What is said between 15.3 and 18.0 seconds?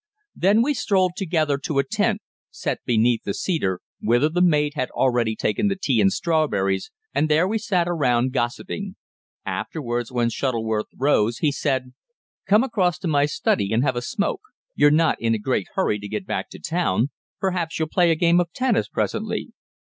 a great hurry to get back to town. Perhaps you'll